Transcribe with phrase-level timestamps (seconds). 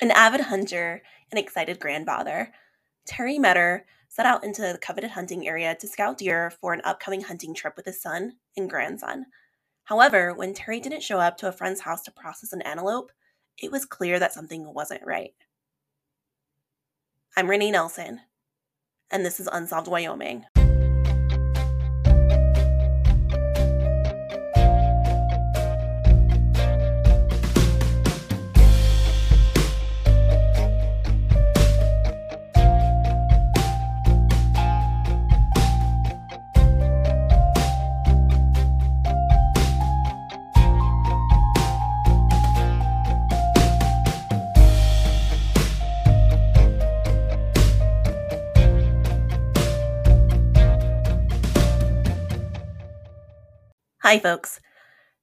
[0.00, 1.02] An avid hunter
[1.32, 2.52] and excited grandfather,
[3.04, 7.22] Terry Meador set out into the coveted hunting area to scout deer for an upcoming
[7.22, 9.26] hunting trip with his son and grandson.
[9.84, 13.10] However, when Terry didn't show up to a friend's house to process an antelope,
[13.60, 15.34] it was clear that something wasn't right.
[17.36, 18.20] I'm Renee Nelson,
[19.10, 20.44] and this is Unsolved Wyoming.
[54.08, 54.58] Hi, folks.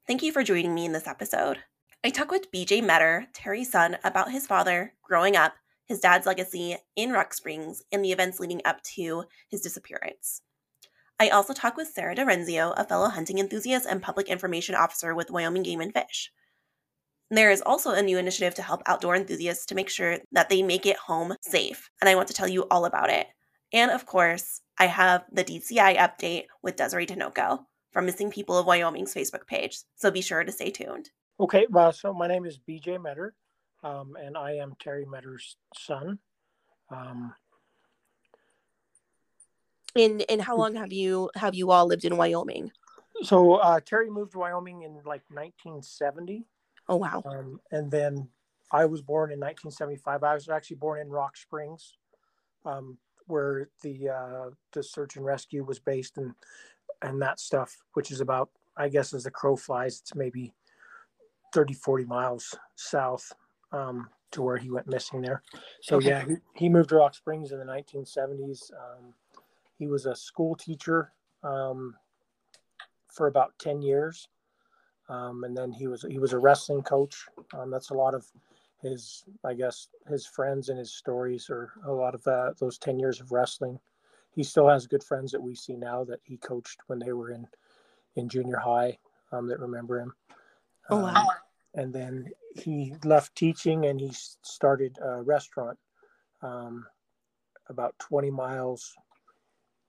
[0.06, 1.58] Thank you for joining me in this episode.
[2.04, 5.56] I talk with BJ Meador, Terry's son, about his father growing up,
[5.88, 10.44] his dad's legacy in Rock Springs, and the events leading up to his disappearance.
[11.20, 15.32] I also talk with Sara DiRienzo, a fellow hunting enthusiast and public information officer with
[15.32, 16.32] Wyoming Game and Fish.
[17.32, 20.62] There is also a new initiative to help outdoor enthusiasts to make sure that they
[20.62, 23.26] make it home safe, and I want to tell you all about it.
[23.74, 27.66] And of course, I have the DCI update with Desiree Tinoco
[27.96, 29.80] from Missing People of Wyoming's Facebook page.
[29.96, 31.12] So be sure to stay tuned.
[31.40, 33.34] Okay, well, so my name is BJ Meador,
[33.86, 36.20] um, and I am Terry Meador's son.
[36.90, 37.34] Um,
[39.96, 42.70] and and how long have you have you all lived in Wyoming?
[43.24, 46.46] So uh, Terry moved to Wyoming in like 1970.
[46.90, 47.24] Oh wow!
[47.26, 48.28] Um, and then
[48.74, 50.22] I was born in 1975.
[50.22, 51.96] I was actually born in Rock Springs,
[52.66, 56.34] um, where the uh, the search and rescue was based, and
[57.06, 60.54] and that stuff, which is about, I guess, as the crow flies, it's maybe
[61.54, 63.32] 30, 40 miles south
[63.72, 65.44] um, to where he went missing there.
[65.82, 68.72] So, yeah, he, he, moved to Rock Springs in the 1970s.
[68.74, 69.14] Um,
[69.78, 71.12] he was a school teacher
[71.44, 71.96] um,
[73.08, 74.28] for about 10 years.
[75.08, 77.28] Um, and then he was he was a wrestling coach.
[77.54, 78.26] Um, that's a lot of
[78.82, 82.98] his, I guess, his friends and his stories, or a lot of uh, those 10
[82.98, 83.80] years of wrestling
[84.36, 87.32] he still has good friends that we see now that he coached when they were
[87.32, 87.48] in
[88.16, 88.98] in junior high
[89.32, 90.14] um, that remember him.
[90.90, 91.22] Oh wow!
[91.22, 91.28] Um,
[91.74, 95.78] and then he left teaching and he started a restaurant
[96.42, 96.86] um,
[97.70, 98.94] about 20 miles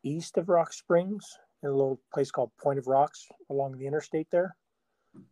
[0.03, 4.29] east of Rock Springs in a little place called Point of Rocks along the interstate
[4.31, 4.57] there.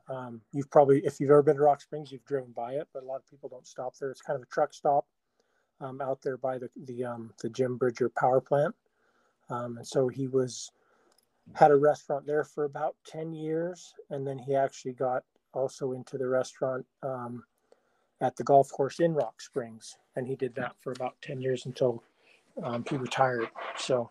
[0.08, 3.02] Um, you've probably, if you've ever been to Rock Springs, you've driven by it, but
[3.02, 4.10] a lot of people don't stop there.
[4.10, 5.06] It's kind of a truck stop
[5.80, 8.74] um, out there by the the um, the Jim Bridger power plant.
[9.50, 10.70] Um, and so he was
[11.52, 13.94] had a restaurant there for about 10 years.
[14.10, 17.44] And then he actually got also into the restaurant um,
[18.20, 19.96] at the golf course in Rock Springs.
[20.16, 22.02] And he did that for about 10 years until
[22.62, 23.48] um, he retired.
[23.76, 24.10] So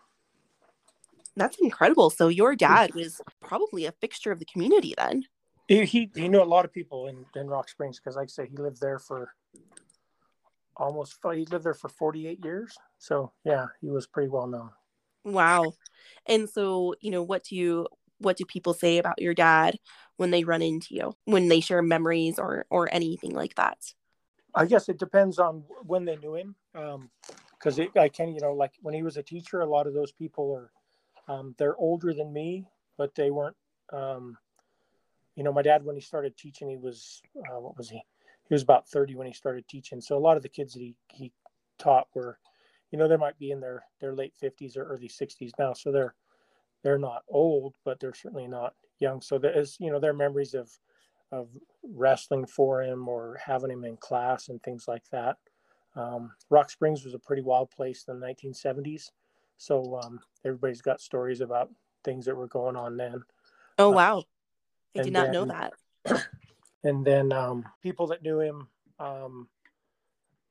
[1.35, 2.09] that's incredible.
[2.09, 5.23] So your dad was probably a fixture of the community then.
[5.67, 8.27] He, he, he knew a lot of people in, in Rock Springs because, like I
[8.27, 9.33] said he lived there for
[10.75, 12.77] almost, he lived there for 48 years.
[12.99, 14.69] So, yeah, he was pretty well known.
[15.23, 15.73] Wow.
[16.25, 17.87] And so, you know, what do you
[18.19, 19.77] what do people say about your dad
[20.15, 23.77] when they run into you, when they share memories or or anything like that?
[24.55, 26.55] I guess it depends on when they knew him.
[26.75, 27.09] Um,
[27.63, 30.11] because I can, you know, like when he was a teacher, a lot of those
[30.11, 32.67] people are, um, they're older than me,
[32.97, 33.55] but they weren't,
[33.93, 34.37] um,
[35.35, 38.03] you know, my dad, when he started teaching, he was, uh, what was he?
[38.49, 40.01] He was about 30 when he started teaching.
[40.01, 41.31] So a lot of the kids that he, he
[41.77, 42.37] taught were,
[42.93, 45.91] you know, they might be in their their late 50s or early 60s now, so
[45.91, 46.13] they're
[46.83, 49.19] they're not old, but they're certainly not young.
[49.19, 50.69] So there is, you know, their memories of
[51.31, 51.49] of
[51.83, 55.37] wrestling for him or having him in class and things like that.
[55.95, 59.09] Um, Rock Springs was a pretty wild place in the 1970s,
[59.57, 61.71] so um, everybody's got stories about
[62.03, 63.23] things that were going on then.
[63.79, 64.23] Oh uh, wow,
[64.95, 65.73] I did not then, know that.
[66.85, 68.67] And then um, people that knew him
[68.99, 69.47] um,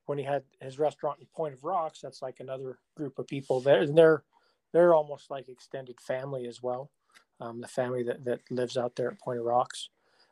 [0.05, 3.59] when he had his restaurant in Point of Rocks, that's like another group of people
[3.59, 4.23] there, and they're
[4.71, 6.89] they're almost like extended family as well.
[7.39, 9.89] Um, the family that that lives out there at Point of Rocks,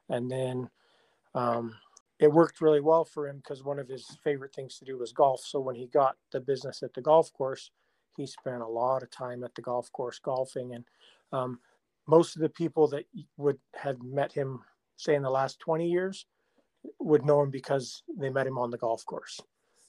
[0.09, 0.69] and then
[1.35, 1.75] um,
[2.19, 5.13] it worked really well for him because one of his favorite things to do was
[5.13, 5.41] golf.
[5.45, 7.71] So when he got the business at the golf course,
[8.17, 10.85] he spent a lot of time at the golf course golfing, and
[11.31, 11.59] um,
[12.07, 13.05] most of the people that
[13.37, 14.59] would had met him,
[14.97, 16.25] say in the last twenty years,
[16.99, 19.39] would know him because they met him on the golf course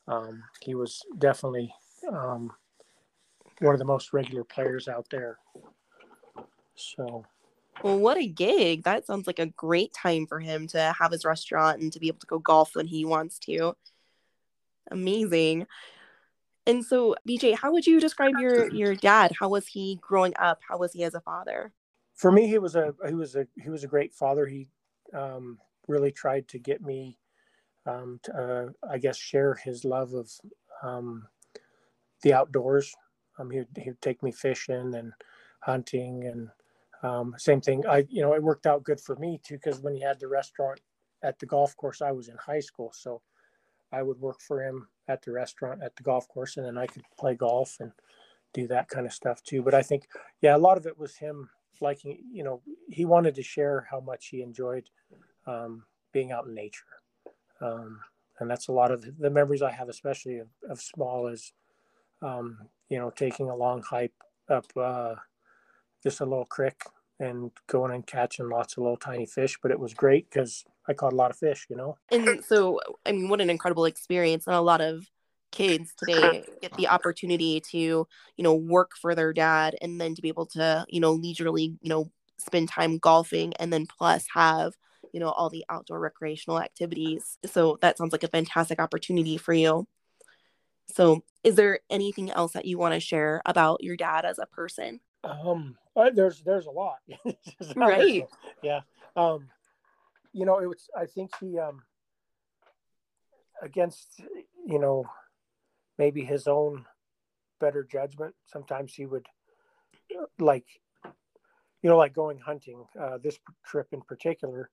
[0.09, 1.73] um, he was definitely
[2.11, 2.51] um,
[3.61, 5.39] one of the most regular players out there.
[6.75, 7.25] So,
[7.83, 8.85] well, what a gig!
[8.85, 12.09] That sounds like a great time for him to have his restaurant and to be
[12.09, 13.75] able to go golf when he wants to.
[14.91, 15.67] Amazing.
[16.67, 19.33] And so, BJ, how would you describe your your dad?
[19.39, 20.61] How was he growing up?
[20.67, 21.73] How was he as a father?
[22.15, 24.47] For me, he was a he was a he was a great father.
[24.47, 24.69] He
[25.13, 25.59] um,
[25.89, 27.19] really tried to get me,
[27.87, 30.31] um, to, uh, I guess, share his love of
[30.83, 31.27] um,
[32.23, 32.95] the outdoors.
[33.39, 35.13] Um, he'd he'd take me fishing and
[35.61, 36.49] hunting, and
[37.03, 37.85] um, same thing.
[37.87, 40.29] I you know it worked out good for me too because when he had the
[40.29, 40.81] restaurant
[41.23, 43.23] at the golf course, I was in high school, so
[43.93, 46.87] I would work for him at the restaurant at the golf course, and then I
[46.87, 47.93] could play golf and
[48.55, 49.63] do that kind of stuff too.
[49.63, 50.07] But I think,
[50.41, 51.49] yeah, a lot of it was him
[51.81, 54.89] liking, you know, he wanted to share how much he enjoyed
[55.47, 56.85] um, being out in nature.
[57.63, 58.01] Um,
[58.41, 61.53] and that's a lot of the memories I have, especially of, of small, is,
[62.21, 64.13] um, you know, taking a long hike
[64.51, 65.15] up uh,
[66.03, 66.83] just a little creek
[67.21, 69.59] and going and catching lots of little tiny fish.
[69.63, 71.99] But it was great because I caught a lot of fish, you know.
[72.11, 75.07] And so, I mean, what an incredible experience, and a lot of
[75.53, 80.23] kids today get the opportunity to, you know, work for their dad, and then to
[80.23, 84.73] be able to, you know, leisurely, you know, spend time golfing, and then plus have
[85.13, 89.53] you know all the outdoor recreational activities so that sounds like a fantastic opportunity for
[89.53, 89.87] you
[90.93, 94.47] so is there anything else that you want to share about your dad as a
[94.47, 96.97] person um uh, there's there's a lot
[97.77, 98.27] right
[98.63, 98.81] yeah
[99.17, 99.49] um
[100.33, 100.89] you know, it was.
[100.97, 101.83] I think he, um,
[103.61, 104.21] against,
[104.67, 105.05] you know,
[105.99, 106.87] maybe his own
[107.61, 108.35] better judgment.
[108.47, 109.27] Sometimes he would,
[110.39, 110.67] like,
[111.83, 112.85] you know, like going hunting.
[112.99, 114.71] Uh, this trip in particular,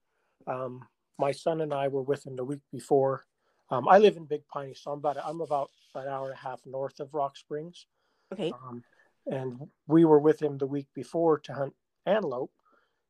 [0.48, 0.88] um,
[1.18, 3.26] my son and I were with him the week before.
[3.72, 6.42] Um, I live in Big Piney, so I'm about I'm about an hour and a
[6.42, 7.86] half north of Rock Springs.
[8.34, 8.52] Okay.
[8.52, 8.84] Um,
[9.28, 11.74] and we were with him the week before to hunt
[12.06, 12.52] antelope,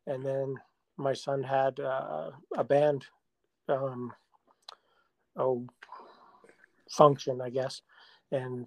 [0.07, 0.55] and then
[0.97, 3.05] my son had uh, a band
[3.69, 4.11] um,
[5.37, 5.65] oh
[6.89, 7.81] function i guess
[8.31, 8.65] and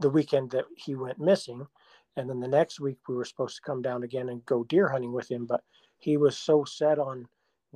[0.00, 1.66] the weekend that he went missing
[2.16, 4.88] and then the next week we were supposed to come down again and go deer
[4.88, 5.62] hunting with him but
[5.98, 7.26] he was so set on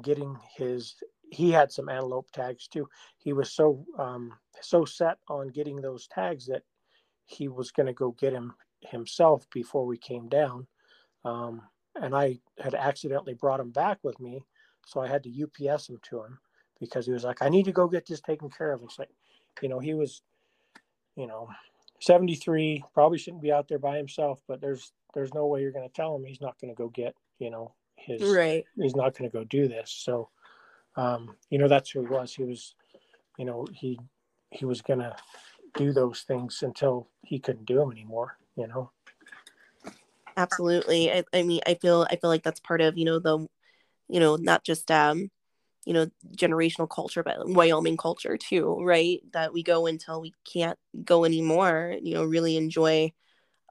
[0.03, 0.97] getting his
[1.31, 6.07] he had some antelope tags too he was so um, so set on getting those
[6.09, 6.63] tags that
[7.27, 10.67] he was going to go get him himself before we came down
[11.25, 11.63] um,
[12.01, 14.45] and I had accidentally brought him back with me,
[14.87, 16.39] so I had to UPS him to him
[16.81, 19.11] because he was like, "I need to go get this taken care of." It's like,
[19.63, 20.23] you know, he was,
[21.17, 21.49] you know,
[22.01, 25.89] 73, probably shouldn't be out there by himself, but there's there's no way you're going
[25.89, 27.75] to tell him he's not going to go get, you know,
[28.09, 28.65] his right.
[28.77, 29.91] He's not going to go do this.
[29.91, 30.31] So,
[30.97, 32.35] um, you know, that's who he was.
[32.35, 32.75] He was,
[33.39, 33.99] you know, he
[34.51, 35.15] he was going to
[35.77, 38.39] do those things until he couldn't do them anymore.
[38.57, 38.91] You know
[40.39, 43.47] absolutely I, I mean i feel i feel like that's part of you know the
[44.09, 45.31] you know not just um
[45.85, 46.07] you know
[46.37, 51.97] generational culture but wyoming culture too right that we go until we can't go anymore
[52.01, 53.13] you know really enjoy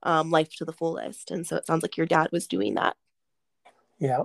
[0.04, 2.95] um, life to the fullest and so it sounds like your dad was doing that
[3.99, 4.23] yeah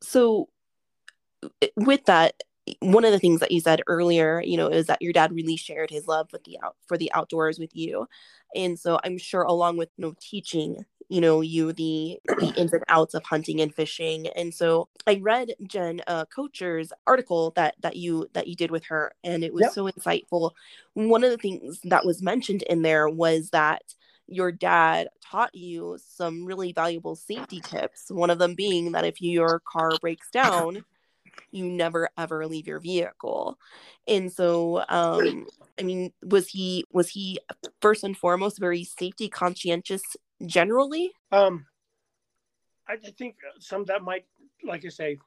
[0.00, 0.48] so
[1.76, 2.34] with that
[2.80, 5.56] one of the things that you said earlier, you know, is that your dad really
[5.56, 8.06] shared his love with the out for the outdoors with you.
[8.54, 12.72] And so I'm sure along with you know teaching, you know, you the, the ins
[12.72, 14.26] and outs of hunting and fishing.
[14.28, 18.84] And so I read Jen uh Kocher's article that that you that you did with
[18.86, 19.72] her and it was yep.
[19.72, 20.52] so insightful.
[20.92, 23.82] One of the things that was mentioned in there was that
[24.28, 28.10] your dad taught you some really valuable safety tips.
[28.10, 30.84] One of them being that if your car breaks down,
[31.50, 33.58] you never ever leave your vehicle
[34.06, 35.46] and so um
[35.78, 37.38] i mean was he was he
[37.80, 40.02] first and foremost very safety conscientious
[40.46, 41.64] generally um
[42.88, 44.26] i think some that might
[44.64, 45.18] like i say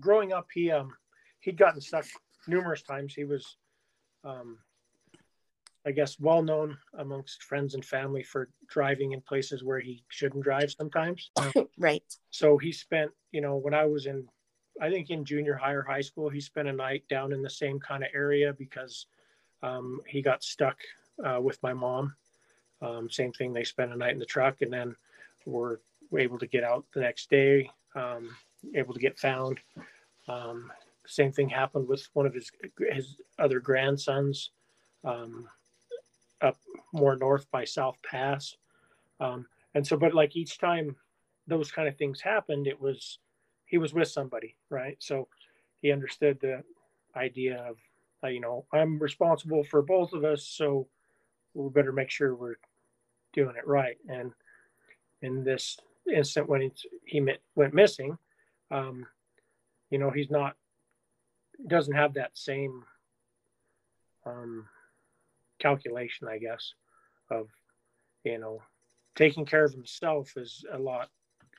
[0.00, 0.92] growing up he um
[1.40, 2.04] he'd gotten stuck
[2.46, 3.56] numerous times he was
[4.24, 4.58] um
[5.88, 10.44] I guess well known amongst friends and family for driving in places where he shouldn't
[10.44, 11.30] drive sometimes.
[11.78, 12.04] right.
[12.28, 14.28] So he spent, you know, when I was in
[14.82, 17.48] I think in junior high or high school, he spent a night down in the
[17.48, 19.06] same kind of area because
[19.62, 20.76] um, he got stuck
[21.24, 22.14] uh, with my mom.
[22.82, 24.94] Um, same thing, they spent a night in the truck and then
[25.46, 25.80] were
[26.16, 28.36] able to get out the next day, um,
[28.74, 29.58] able to get found.
[30.28, 30.70] Um,
[31.06, 32.52] same thing happened with one of his
[32.92, 34.50] his other grandsons
[35.04, 35.48] um,
[36.40, 36.56] up
[36.92, 38.56] more north by South Pass.
[39.20, 40.96] Um, and so, but like each time
[41.46, 43.18] those kind of things happened, it was
[43.66, 44.96] he was with somebody, right?
[44.98, 45.28] So
[45.82, 46.62] he understood the
[47.16, 47.76] idea of,
[48.24, 50.88] uh, you know, I'm responsible for both of us, so
[51.54, 52.56] we better make sure we're
[53.32, 53.96] doing it right.
[54.08, 54.32] And
[55.22, 55.78] in this
[56.12, 56.70] instant when
[57.04, 58.16] he went missing,
[58.70, 59.06] um,
[59.90, 60.56] you know, he's not
[61.66, 62.84] doesn't have that same
[64.24, 64.66] um,
[65.58, 66.74] calculation, I guess,
[67.30, 67.48] of
[68.24, 68.60] you know
[69.16, 71.08] taking care of himself is a lot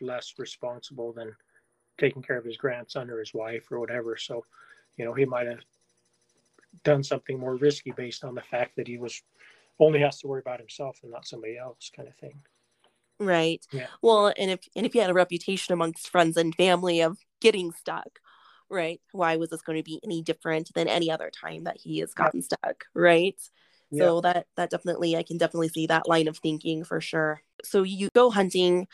[0.01, 1.35] less responsible than
[1.99, 4.15] taking care of his grandson or his wife or whatever.
[4.15, 4.45] So,
[4.97, 5.59] you know, he might have
[6.83, 9.21] done something more risky based on the fact that he was
[9.79, 12.39] only has to worry about himself and not somebody else, kind of thing.
[13.19, 13.65] Right.
[13.71, 13.87] Yeah.
[14.01, 17.71] Well, and if and if he had a reputation amongst friends and family of getting
[17.73, 18.19] stuck,
[18.69, 19.01] right?
[19.11, 22.13] Why was this going to be any different than any other time that he has
[22.13, 23.35] gotten stuck, right?
[23.91, 24.05] Yeah.
[24.07, 27.41] So that that definitely I can definitely see that line of thinking for sure.
[27.63, 28.87] So you go hunting.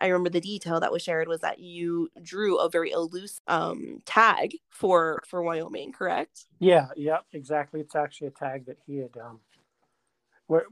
[0.00, 4.02] I remember the detail that was shared was that you drew a very elusive um,
[4.04, 6.46] tag for for Wyoming, correct?
[6.58, 7.80] Yeah, yeah, exactly.
[7.80, 9.40] It's actually a tag that he had um,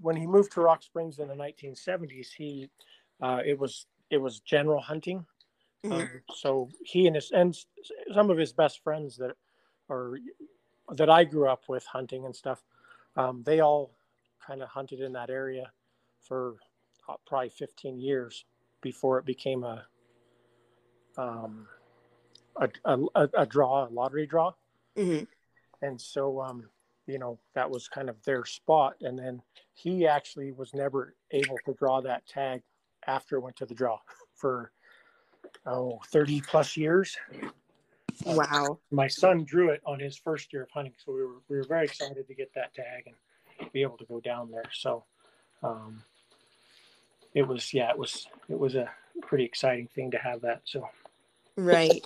[0.01, 2.29] when he moved to Rock Springs in the 1970s.
[2.37, 2.69] He
[3.23, 5.25] uh, it was it was general hunting.
[5.91, 7.57] Um, so he and his and
[8.15, 9.37] some of his best friends that
[9.89, 10.19] are
[10.93, 12.63] that I grew up with hunting and stuff,
[13.17, 13.90] um, they all
[14.47, 15.71] kind of hunted in that area
[16.21, 16.57] for
[17.09, 18.45] uh, probably 15 years
[18.81, 19.85] before it became a
[21.19, 21.67] um,
[22.57, 24.52] a, a, a- draw, a lottery draw.
[24.97, 25.26] Mhm.
[25.83, 26.69] and so um
[27.07, 28.95] you know that was kind of their spot.
[29.00, 32.62] And then he actually was never able to draw that tag
[33.07, 33.99] after it went to the draw
[34.35, 34.73] for
[35.67, 37.17] oh 30 plus years
[38.25, 38.79] Wow.
[38.91, 41.65] my son drew it on his first year of hunting so we were, we were
[41.65, 45.05] very excited to get that tag and be able to go down there so
[45.62, 46.03] um
[47.35, 48.91] it was yeah it was it was a
[49.23, 50.89] pretty exciting thing to have that so
[51.57, 52.05] Right.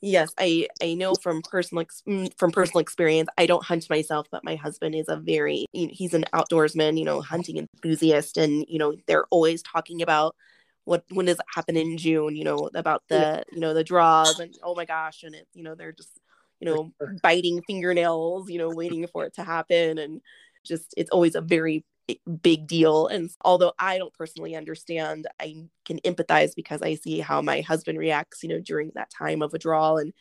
[0.00, 3.28] Yes, I I know from personal ex- mm, from personal experience.
[3.38, 7.20] I don't hunt myself, but my husband is a very he's an outdoorsman, you know,
[7.20, 10.34] hunting enthusiast, and you know they're always talking about
[10.84, 14.38] what when does it happen in June, you know, about the you know the draws
[14.40, 16.20] and oh my gosh, and it you know they're just
[16.60, 17.16] you know sure.
[17.22, 20.20] biting fingernails, you know, waiting for it to happen, and
[20.64, 21.84] just it's always a very
[22.42, 23.06] big deal.
[23.06, 27.98] And although I don't personally understand, I can empathize because I see how my husband
[27.98, 30.12] reacts, you know, during that time of a draw and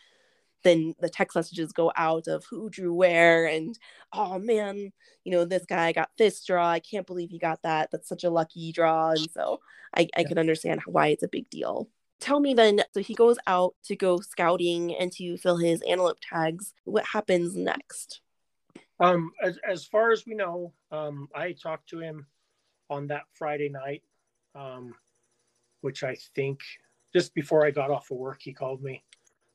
[0.63, 3.77] then the text messages go out of who drew where and
[4.13, 4.91] oh man,
[5.24, 6.70] you know, this guy got this draw.
[6.70, 7.89] I can't believe he got that.
[7.91, 9.12] That's such a lucky draw.
[9.12, 9.60] And so
[9.96, 10.27] I, I Yeah.
[10.30, 11.89] can understand why it's a big deal.
[12.20, 16.20] Tell me then, so he goes out to go scouting and to fill his antelope
[16.22, 16.74] tags.
[16.84, 18.22] What happens next?
[19.00, 22.27] Um, as as far as we know, um, I talked to him
[22.91, 24.03] on that Friday night,
[24.53, 24.94] um,
[25.82, 26.60] which I think
[27.12, 29.03] just before I got off of work, he called me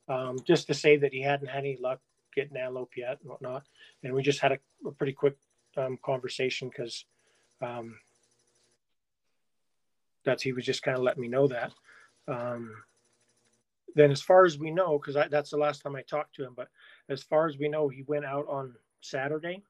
[0.07, 1.99] um, just to say that he hadn't had any luck
[2.35, 3.63] getting antelope yet and whatnot,
[4.03, 5.37] and we just had a, a pretty quick
[5.75, 7.05] um, conversation because
[7.61, 7.97] um,
[10.23, 11.71] that's he was just kind of letting me know that.
[12.27, 12.71] Um,
[13.95, 16.53] then, as far as we know, because that's the last time I talked to him,
[16.55, 16.67] but
[17.09, 19.63] as far as we know, he went out on Saturday.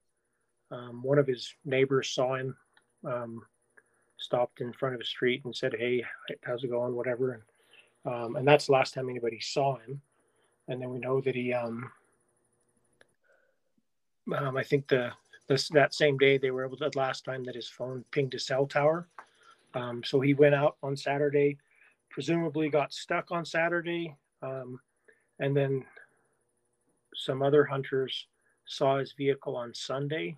[0.69, 2.55] Um, one of his neighbors saw him,
[3.05, 3.41] um,
[4.17, 6.03] stopped in front of the street and said, "Hey,
[6.43, 10.01] how's it going?" Whatever, and um, and that's the last time anybody saw him.
[10.67, 11.89] And then we know that he, um,
[14.35, 15.11] um, I think the
[15.47, 18.39] this that same day they were able to last time that his phone pinged a
[18.39, 19.07] cell tower.
[19.73, 21.57] Um, so he went out on Saturday,
[22.09, 24.79] presumably got stuck on Saturday, um,
[25.39, 25.85] and then
[27.15, 28.27] some other hunters
[28.65, 30.35] saw his vehicle on Sunday,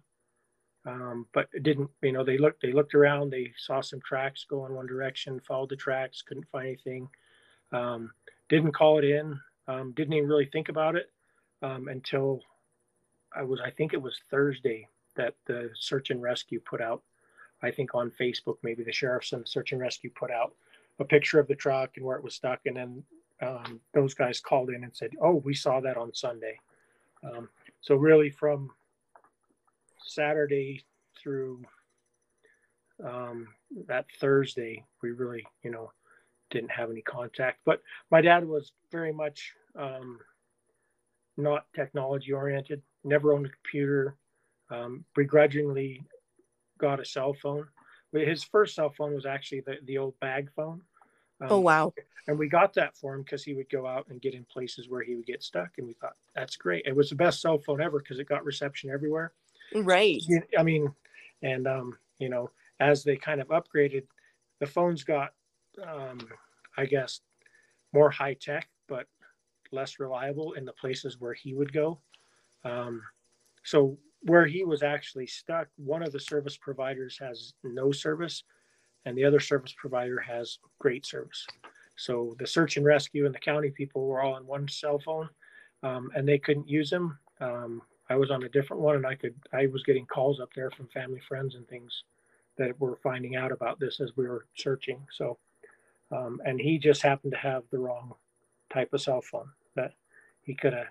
[0.85, 1.89] um, but it didn't.
[2.01, 2.61] You know, they looked.
[2.61, 3.31] They looked around.
[3.31, 5.39] They saw some tracks go in one direction.
[5.39, 6.21] Followed the tracks.
[6.21, 7.09] Couldn't find anything.
[7.71, 8.11] Um,
[8.47, 9.39] didn't call it in.
[9.69, 11.11] Um, didn't even really think about it
[11.61, 12.41] um, until
[13.35, 13.61] I was.
[13.63, 17.03] I think it was Thursday that the search and rescue put out.
[17.61, 20.53] I think on Facebook, maybe the sheriff's and the search and rescue put out
[20.99, 23.03] a picture of the truck and where it was stuck, and then
[23.41, 26.59] um, those guys called in and said, "Oh, we saw that on Sunday."
[27.23, 27.47] Um,
[27.81, 28.71] so really, from
[30.03, 30.83] Saturday
[31.21, 31.63] through
[33.05, 33.47] um,
[33.87, 35.91] that Thursday, we really, you know,
[36.49, 37.59] didn't have any contact.
[37.65, 40.19] But my dad was very much um,
[41.37, 42.81] not technology oriented.
[43.03, 44.15] Never owned a computer.
[44.69, 46.03] Um, begrudgingly
[46.77, 47.67] got a cell phone.
[48.13, 50.81] But His first cell phone was actually the, the old bag phone.
[51.41, 51.93] Um, Oh, wow.
[52.27, 54.89] and we got that for him because he would go out and get in places
[54.89, 55.69] where he would get stuck.
[55.77, 56.85] And we thought that's great.
[56.85, 59.31] It was the best cell phone ever because it got reception everywhere.
[59.73, 60.21] Right.
[60.57, 60.93] I mean,
[61.41, 62.49] and um, you know,
[62.79, 64.03] as they kind of upgraded,
[64.59, 65.33] the phones got,
[65.87, 66.19] um,
[66.77, 67.21] I guess,
[67.93, 68.67] more high tech,
[69.71, 71.99] less reliable in the places where he would go.
[72.63, 73.01] Um,
[73.63, 78.43] so where he was actually stuck, one of the service providers has no service,
[79.05, 81.45] and the other service provider has great service.
[81.95, 85.29] So the search and rescue and the county people were all on one cell phone,
[85.83, 87.17] um, and they couldn't use them.
[87.39, 90.49] Um, I was on a different one, and I could I was getting calls up
[90.55, 92.03] there from family friends and things
[92.57, 95.05] that were finding out about this as we were searching.
[95.15, 95.37] So,
[96.11, 98.13] um, and he just happened to have the wrong
[98.73, 99.93] type of cell phone that
[100.43, 100.87] he could have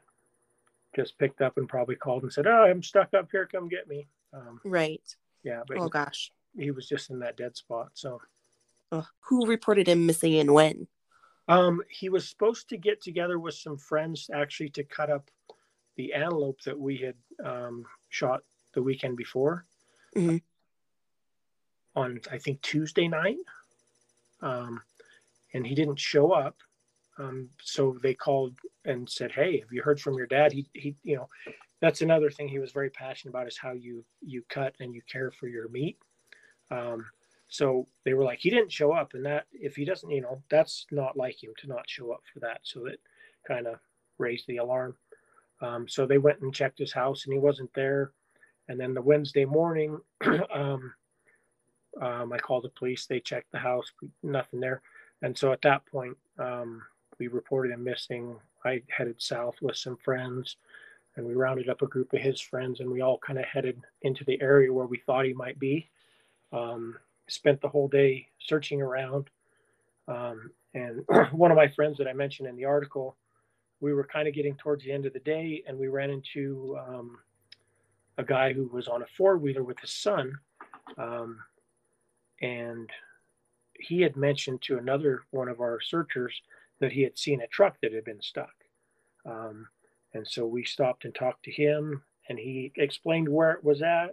[0.94, 3.46] just picked up and probably called and said, "Oh, I'm stuck up here.
[3.46, 5.02] Come get me." Um, right.
[5.42, 5.62] Yeah.
[5.66, 6.32] But oh he, gosh.
[6.56, 7.90] he was just in that dead spot.
[7.94, 8.20] So.
[8.90, 9.04] Ugh.
[9.28, 10.86] Who reported him missing and when?
[11.46, 15.30] Um, he was supposed to get together with some friends actually to cut up
[15.96, 18.42] the antelope that we had um, shot
[18.74, 19.64] the weekend before
[20.16, 20.36] mm-hmm.
[21.98, 23.38] on, I think, Tuesday night.
[24.40, 24.80] Um,
[25.54, 26.56] and he didn't show up.
[27.18, 30.96] Um, so they called and said, "Hey, have you heard from your dad?" He, he,
[31.02, 31.28] you know,
[31.80, 35.02] that's another thing he was very passionate about is how you you cut and you
[35.10, 35.98] care for your meat.
[36.70, 37.04] Um,
[37.48, 40.42] so they were like, he didn't show up, and that if he doesn't, you know,
[40.50, 42.60] that's not like him to not show up for that.
[42.62, 42.98] So that
[43.46, 43.78] kind of
[44.18, 44.96] raised the alarm.
[45.60, 48.12] Um, so they went and checked his house, and he wasn't there.
[48.68, 49.98] And then the Wednesday morning,
[50.54, 50.92] um,
[52.00, 53.06] um, I called the police.
[53.06, 53.90] They checked the house,
[54.22, 54.82] nothing there.
[55.22, 56.82] And so at that point, um,
[57.18, 58.36] we reported him missing.
[58.64, 60.56] I headed south with some friends,
[61.16, 63.80] and we rounded up a group of his friends, and we all kind of headed
[64.02, 65.88] into the area where we thought he might be.
[66.52, 66.96] Um,
[67.28, 69.28] spent the whole day searching around.
[70.06, 73.16] Um, and one of my friends that I mentioned in the article,
[73.80, 76.78] we were kind of getting towards the end of the day, and we ran into
[76.78, 77.18] um,
[78.16, 80.32] a guy who was on a four wheeler with his son.
[80.96, 81.38] Um,
[82.40, 82.90] and
[83.78, 86.42] he had mentioned to another one of our searchers
[86.80, 88.54] that he had seen a truck that had been stuck.
[89.26, 89.68] Um,
[90.14, 94.10] and so we stopped and talked to him, and he explained where it was at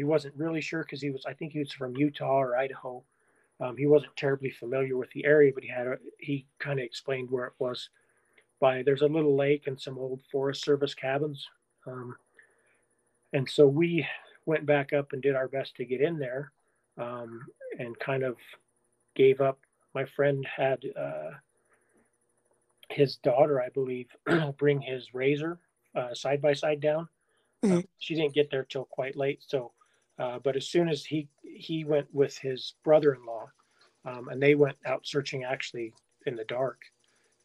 [0.00, 3.02] he wasn't really sure because he was, I think he was from Utah or Idaho.
[3.60, 6.84] Um, he wasn't terribly familiar with the area, but he had a, he kind of
[6.84, 7.90] explained where it was.
[8.60, 11.46] By there's a little lake and some old Forest Service cabins,
[11.86, 12.14] um,
[13.32, 14.06] and so we
[14.44, 16.52] went back up and did our best to get in there,
[16.98, 17.46] um,
[17.78, 18.36] and kind of
[19.16, 19.58] gave up.
[19.94, 21.30] My friend had uh,
[22.90, 24.08] his daughter, I believe,
[24.58, 25.58] bring his razor
[26.12, 27.08] side by side down.
[27.64, 27.78] Mm-hmm.
[27.78, 29.72] Uh, she didn't get there till quite late, so
[30.18, 33.50] uh, but as soon as he he went with his brother-in-law,
[34.04, 35.92] um, and they went out searching actually
[36.26, 36.80] in the dark,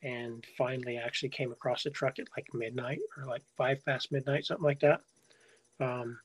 [0.04, 4.46] and finally actually came across the truck at like midnight or like five past midnight,
[4.46, 5.02] something like that.
[5.80, 6.20] Um,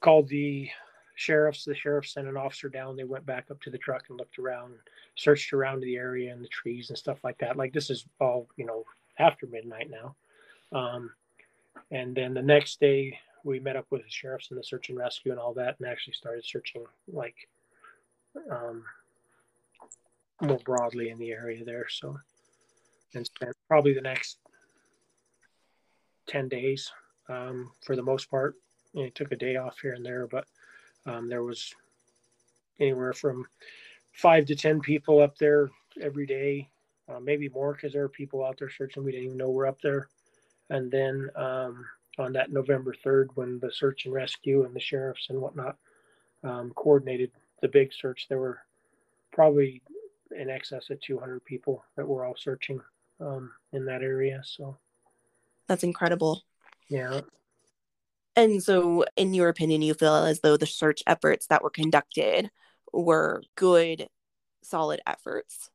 [0.00, 0.70] called the
[1.20, 1.64] sheriffs.
[1.64, 2.96] The sheriff sent an officer down.
[2.96, 4.74] They went back up to the truck and looked around,
[5.16, 7.56] searched around the area and the trees and stuff like that.
[7.56, 8.84] Like this is all you know
[9.18, 10.16] after midnight now.
[10.72, 11.10] Um,
[11.90, 14.98] and then the next day we met up with the sheriffs and the search and
[14.98, 17.36] rescue and all that, and actually started searching like
[18.50, 18.82] um,
[20.40, 21.86] more broadly in the area there.
[21.90, 22.18] So,
[23.14, 24.38] and spent probably the next
[26.26, 26.90] ten days
[27.28, 28.54] um, for the most part.
[28.94, 30.46] Know, took a day off here and there, but
[31.10, 31.74] um, there was
[32.78, 33.46] anywhere from
[34.12, 35.70] five to ten people up there
[36.00, 36.68] every day,
[37.08, 39.04] uh, maybe more because there are people out there searching.
[39.04, 40.08] We didn't even know we're up there.
[40.68, 41.84] And then um,
[42.18, 45.76] on that November 3rd when the search and rescue and the sheriffs and whatnot
[46.44, 48.26] um, coordinated the big search.
[48.28, 48.60] There were
[49.32, 49.82] probably
[50.36, 52.80] in excess of 200 people that were all searching
[53.20, 54.40] um, in that area.
[54.44, 54.76] So
[55.66, 56.42] that's incredible.
[56.88, 57.20] Yeah.
[58.36, 62.50] And so, in your opinion, you feel as though the search efforts that were conducted
[62.92, 64.08] were good,
[64.62, 65.70] solid efforts?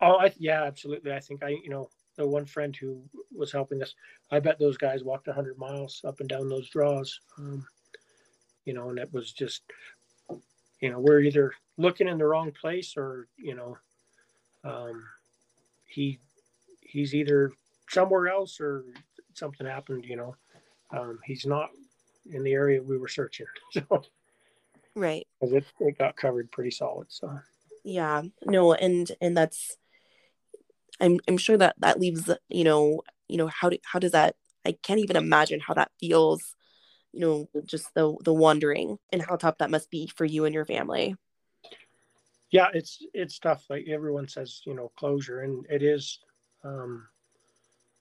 [0.00, 1.12] Oh, I, yeah, absolutely.
[1.12, 3.02] I think I, you know, the one friend who
[3.36, 3.94] was helping us,
[4.30, 7.20] I bet those guys walked 100 miles up and down those draws.
[7.38, 7.66] Um,
[8.64, 9.62] you know, and it was just,
[10.80, 13.78] you know, we're either looking in the wrong place or, you know,
[14.64, 15.04] um,
[15.86, 16.18] he
[16.80, 17.52] he's either
[17.88, 18.84] somewhere else or
[19.34, 20.04] something happened.
[20.04, 20.36] You know,
[20.90, 21.70] um, he's not
[22.32, 23.46] in the area we were searching.
[23.72, 24.02] So,
[24.94, 27.08] right, because it, it got covered pretty solid.
[27.10, 27.38] So,
[27.84, 29.76] yeah, no, and and that's
[31.00, 34.36] I'm I'm sure that that leaves you know you know how do, how does that
[34.64, 36.54] I can't even imagine how that feels
[37.12, 40.54] you know just the the wondering and how tough that must be for you and
[40.54, 41.16] your family
[42.50, 46.18] yeah it's it's tough like everyone says you know closure and it is
[46.64, 47.06] um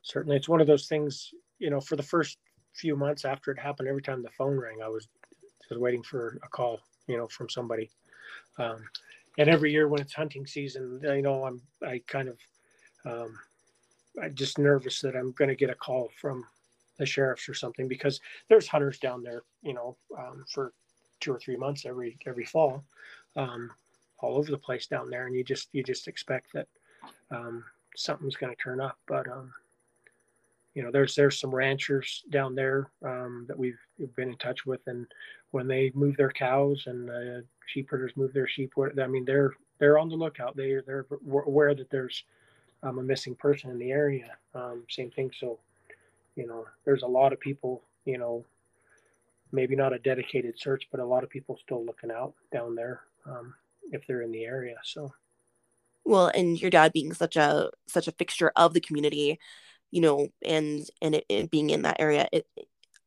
[0.01, 2.37] certainly it's one of those things you know for the first
[2.75, 5.07] few months after it happened every time the phone rang i was
[5.67, 7.89] just waiting for a call you know from somebody
[8.59, 8.83] um
[9.37, 12.37] and every year when it's hunting season you know i'm i kind of
[13.05, 13.37] um,
[14.21, 16.45] I'm just nervous that I'm going to get a call from
[16.97, 20.73] the sheriffs or something because there's hunters down there, you know, um, for
[21.19, 22.83] two or three months every every fall,
[23.35, 23.69] um,
[24.19, 26.67] all over the place down there, and you just you just expect that
[27.31, 27.63] um,
[27.95, 28.97] something's going to turn up.
[29.07, 29.53] But um,
[30.75, 33.79] you know, there's there's some ranchers down there um, that we've,
[34.17, 35.07] been in touch with, and
[35.51, 39.53] when they move their cows and uh, sheep herders move their sheep, I mean, they're
[39.79, 40.57] they're on the lookout.
[40.57, 41.05] They they're
[41.47, 42.23] aware that there's
[42.83, 44.37] um, a missing person in the area.
[44.53, 45.31] Um, same thing.
[45.39, 45.59] So,
[46.35, 47.81] you know, there's a lot of people.
[48.03, 48.45] You know,
[49.53, 53.01] maybe not a dedicated search, but a lot of people still looking out down there
[53.25, 53.55] um,
[53.93, 54.75] if they're in the area.
[54.83, 55.13] So.
[56.03, 59.39] Well, and your dad being such a such a fixture of the community,
[59.95, 62.45] you know, and and it, it being in that area, it,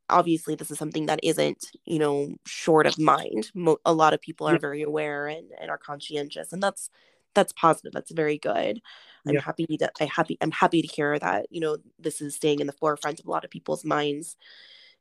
[0.08, 3.50] obviously this is something that isn't you know short of mind.
[3.54, 6.88] Mo- a lot of people are very aware and, and are conscientious and that's
[7.34, 8.80] that's positive that's very good.
[9.26, 9.42] I'm yeah.
[9.42, 12.66] happy that i happy i'm happy to hear that you know this is staying in
[12.66, 14.38] the forefront of a lot of people's minds.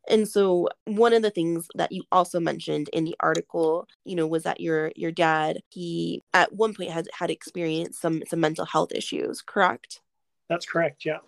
[0.10, 4.28] And so one of the things that you also mentioned in the article you know
[4.28, 8.66] was that your your dad he at one point had had experienced some some mental
[8.66, 10.02] health issues correct?
[10.50, 11.20] That's correct yeah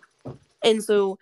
[0.62, 1.18] and so,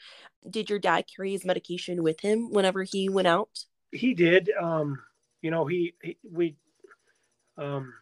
[0.49, 3.65] did your dad carry his medication with him whenever he went out?
[3.93, 4.51] He did.
[4.61, 5.01] Um,
[5.43, 6.57] you know, he, he we
[7.57, 7.93] um,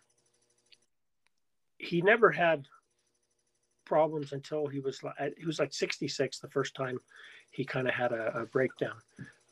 [1.79, 2.67] he never had
[3.85, 6.99] problems until he was like he was like 66 the first time
[7.53, 8.97] he kind of had a, a breakdown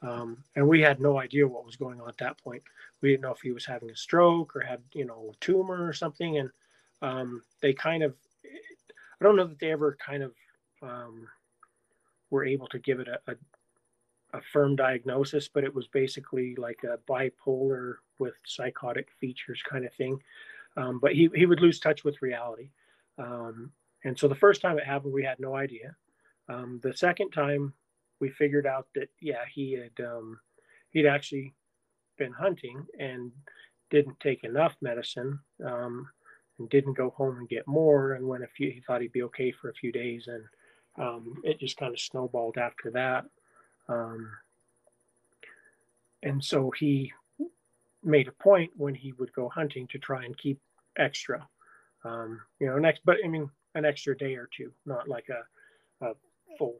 [0.02, 2.62] um, and we had no idea what was going on at that point
[3.00, 5.86] we didn't know if he was having a stroke or had you know a tumor
[5.86, 6.50] or something and
[7.00, 10.32] um, they kind of i don't know that they ever kind of
[10.82, 11.28] um,
[12.34, 13.34] were able to give it a, a,
[14.38, 19.94] a firm diagnosis, but it was basically like a bipolar with psychotic features kind of
[19.94, 20.18] thing.
[20.76, 22.70] Um, but he, he would lose touch with reality.
[23.18, 23.70] Um,
[24.04, 25.94] and so the first time it happened, we had no idea.
[26.48, 27.72] Um, the second time,
[28.20, 30.38] we figured out that yeah, he had um,
[30.90, 31.54] he'd actually
[32.18, 33.32] been hunting and
[33.90, 36.08] didn't take enough medicine um,
[36.58, 38.12] and didn't go home and get more.
[38.14, 40.44] And when a few, he thought he'd be okay for a few days, and
[40.96, 43.24] um, it just kind of snowballed after that.
[43.88, 44.30] Um,
[46.22, 47.12] and so he
[48.02, 50.60] made a point when he would go hunting to try and keep
[50.96, 51.46] extra,
[52.04, 56.06] um, you know, next, but I mean, an extra day or two, not like a,
[56.06, 56.12] a
[56.56, 56.76] full,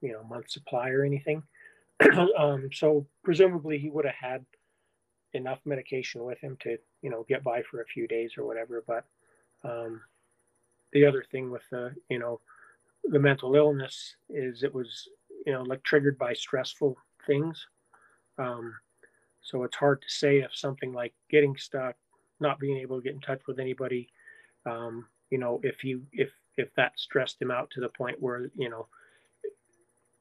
[0.00, 1.42] you know, month supply or anything.
[2.38, 4.44] um, so presumably he would have had
[5.32, 8.82] enough medication with him to, you know, get by for a few days or whatever.
[8.86, 9.04] But
[9.62, 10.00] um,
[10.92, 12.40] the other thing with the, you know,
[13.10, 15.08] the mental illness is it was
[15.46, 17.66] you know like triggered by stressful things.
[18.38, 18.74] Um,
[19.42, 21.96] so it's hard to say if something like getting stuck
[22.40, 24.08] not being able to get in touch with anybody
[24.66, 28.50] um, you know if you if if that stressed him out to the point where
[28.56, 28.86] you know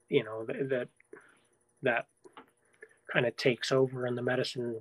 [0.10, 0.88] you know that that,
[1.82, 2.08] that
[3.12, 4.80] kind of takes over and the medicine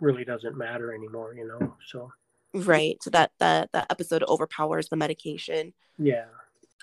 [0.00, 2.10] really doesn't matter anymore you know so.
[2.52, 3.00] Right.
[3.00, 5.72] So that that that episode overpowers the medication.
[5.98, 6.24] Yeah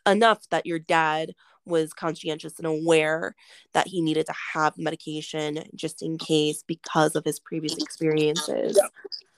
[0.07, 1.33] enough that your dad
[1.65, 3.35] was conscientious and aware
[3.73, 8.79] that he needed to have medication just in case because of his previous experiences.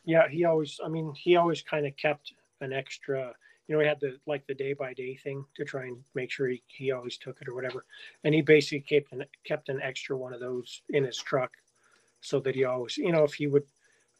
[0.05, 3.33] Yeah, yeah he always, I mean, he always kind of kept an extra,
[3.67, 6.31] you know, he had the like the day by day thing to try and make
[6.31, 7.85] sure he, he always took it or whatever.
[8.23, 11.51] And he basically kept an, kept an extra one of those in his truck
[12.21, 13.63] so that he always, you know, if he would,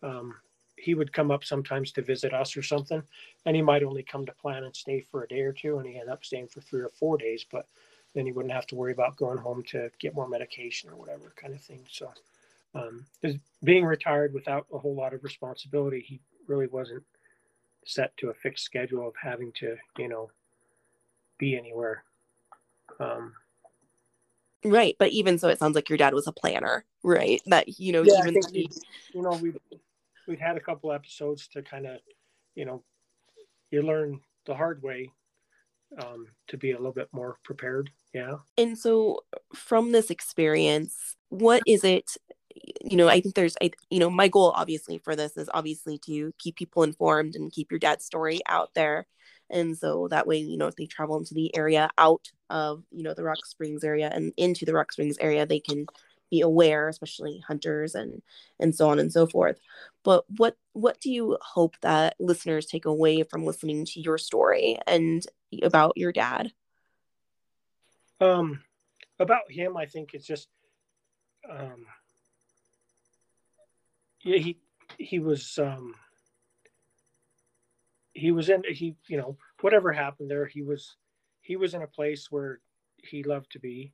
[0.02, 0.36] um,
[0.82, 3.04] he would come up sometimes to visit us or something,
[3.46, 5.88] and he might only come to plan and stay for a day or two, and
[5.88, 7.46] he ended up staying for three or four days.
[7.52, 7.68] But
[8.14, 11.34] then he wouldn't have to worry about going home to get more medication or whatever
[11.36, 11.86] kind of thing.
[11.90, 12.12] So,
[12.76, 13.06] um,
[13.64, 17.04] being retired without a whole lot of responsibility, he really wasn't
[17.86, 20.30] set to a fixed schedule of having to, you know,
[21.38, 22.04] be anywhere.
[23.00, 23.34] Um,
[24.64, 27.42] right, but even so, it sounds like your dad was a planner, right?
[27.46, 28.70] That you know, yeah, even he,
[29.14, 29.54] you know, we
[30.30, 32.00] we'd had a couple episodes to kind of,
[32.56, 32.84] you know,
[33.72, 35.12] you learn the hard way
[36.02, 37.90] um, to be a little bit more prepared.
[38.14, 38.36] Yeah.
[38.58, 39.22] And so,
[39.54, 42.12] from this experience, what is it?
[42.82, 45.98] You know, I think there's, I, you know, my goal obviously for this is obviously
[46.06, 49.08] to keep people informed and keep your dad's story out there.
[49.50, 53.04] And so that way, you know, if they travel into the area out of, you
[53.04, 55.88] know, the Rock Springs area and into the Rock Springs area, they can
[56.30, 58.22] be aware especially hunters and
[58.60, 59.60] and so on and so forth.
[60.04, 64.78] But what what do you hope that listeners take away from listening to your story
[64.88, 65.26] and
[65.62, 66.52] about your dad?
[68.22, 68.62] Um
[69.22, 70.48] about him i think it's just
[71.50, 71.86] um
[74.24, 74.58] yeah he
[74.98, 75.94] he was um
[78.14, 80.96] he was in he you know whatever happened there he was
[81.42, 82.60] he was in a place where
[83.04, 83.94] he loved to be.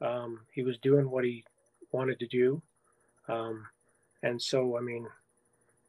[0.00, 1.44] Um, he was doing what he
[1.92, 2.62] wanted to do.
[3.28, 3.66] Um,
[4.22, 5.06] and so, I mean,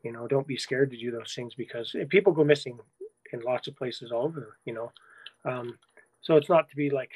[0.03, 2.77] you know, don't be scared to do those things because people go missing
[3.31, 4.91] in lots of places all over, you know.
[5.45, 5.77] Um,
[6.21, 7.11] so it's not to be like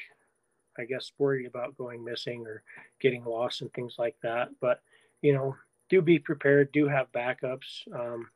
[0.78, 2.62] I guess, worried about going missing or
[3.00, 4.50] getting lost and things like that.
[4.60, 4.80] But,
[5.22, 5.56] you know,
[5.88, 7.82] do be prepared, do have backups.
[7.92, 8.28] Um,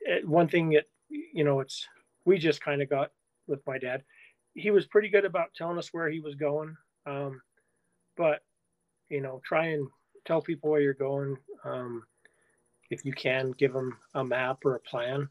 [0.00, 1.86] it, one thing that, you know, it's,
[2.24, 3.10] we just kind of got
[3.48, 4.04] with my dad.
[4.54, 6.76] He was pretty good about telling us where he was going.
[7.04, 7.42] Um,
[8.16, 8.42] but,
[9.08, 9.88] you know, try and
[10.24, 11.36] tell people where you're going.
[11.64, 12.02] Um,
[12.90, 15.28] if you can, give them a map or a plan.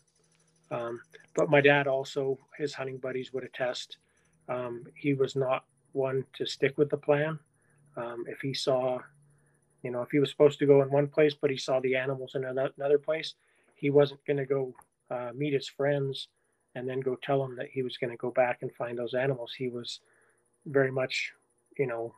[0.71, 0.99] Um,
[1.35, 3.97] but my dad also, his hunting buddies would attest.
[4.49, 7.39] Um, he was not one to stick with the plan.
[7.97, 8.99] Um, if he saw,
[9.83, 11.95] you know, if he was supposed to go in one place, but he saw the
[11.95, 13.35] animals in another place,
[13.75, 14.73] he wasn't going to go
[15.11, 16.27] uh, meet his friends
[16.75, 19.13] and then go tell them that he was going to go back and find those
[19.13, 19.53] animals.
[19.57, 20.01] He was
[20.65, 21.31] very much,
[21.77, 22.13] you know,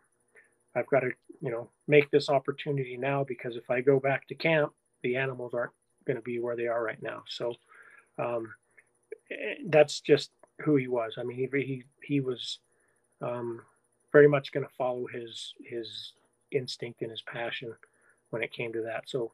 [0.78, 1.12] I've got to,
[1.42, 5.54] you know, make this opportunity now because if I go back to camp, the animals
[5.54, 5.74] aren't
[6.06, 7.24] going to be where they are right now.
[7.28, 7.54] So
[8.20, 8.54] um,
[9.32, 11.16] eh, that's just who he was.
[11.18, 12.60] I mean, he he he was
[13.22, 13.62] um,
[14.12, 16.14] very much going to follow his his
[16.52, 17.74] instinct and his passion
[18.30, 19.04] when it came to that.
[19.08, 19.32] So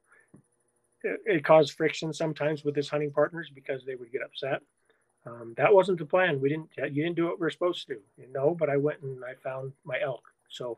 [1.03, 4.61] it, it, caused friction sometimes with his hunting partners because they would get upset.
[5.25, 6.41] Um, that wasn't the plan.
[6.41, 6.69] We didn't.
[6.77, 7.97] You didn't do what we are supposed to.
[8.17, 10.23] You know, but I went and I found my elk.
[10.49, 10.75] So,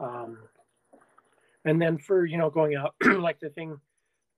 [0.00, 0.38] um,
[1.64, 3.78] and then for you know going out like the thing,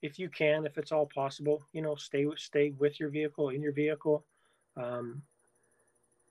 [0.02, 3.62] if you can, if it's all possible, you know, stay stay with your vehicle in
[3.62, 4.24] your vehicle.
[4.76, 5.22] Um,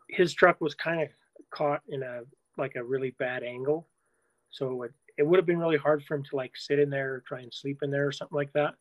[0.10, 1.10] his truck was kind of
[1.52, 2.22] caught in a
[2.58, 3.88] like a really bad angle.
[4.52, 6.90] So it, would it would have been really hard for him to like sit in
[6.90, 8.74] there or try and sleep in there or something like that.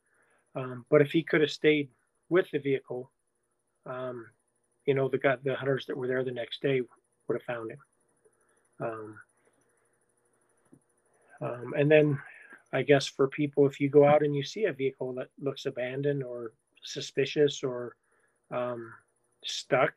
[0.55, 1.89] Um, but if he could have stayed
[2.31, 3.11] with the vehicle,
[3.87, 4.27] um,
[4.87, 7.79] you know, the the hunters that were there the next day would have found him.
[8.81, 9.19] Um,
[11.41, 12.19] um, and then
[12.73, 15.67] I guess for people, if you go out and you see a vehicle that looks
[15.67, 17.97] abandoned or suspicious or
[18.51, 18.93] um,
[19.45, 19.93] stuck,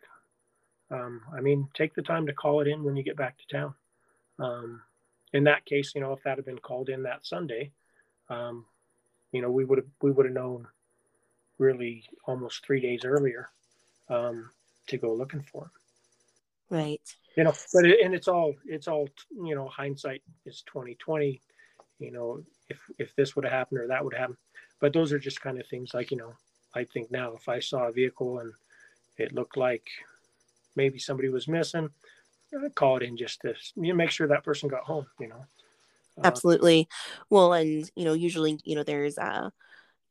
[0.90, 3.48] um, I mean, take the time to call it in when you get back to
[3.48, 3.74] town.
[4.40, 4.82] Um,
[5.34, 7.72] in that case, you know, if that had been called in that Sunday,
[8.30, 8.66] um,
[9.32, 10.68] you know, we would have we would have known
[11.58, 13.50] really almost three days earlier
[14.10, 14.50] um,
[14.88, 15.72] to go looking for.
[16.70, 17.16] Right.
[17.38, 19.68] You know, but it, and it's all it's all you know.
[19.68, 21.42] Hindsight is twenty twenty.
[22.00, 24.38] You know, if if this would have happened or that would happen,
[24.80, 26.34] but those are just kind of things like you know.
[26.74, 28.54] I think now if I saw a vehicle and
[29.18, 29.84] it looked like
[30.76, 31.90] maybe somebody was missing,
[32.64, 35.46] I'd call it in just to you make sure that person got home, you know.
[36.18, 36.88] Uh, Absolutely.
[37.30, 39.50] Well, and you know, usually, you know, there's uh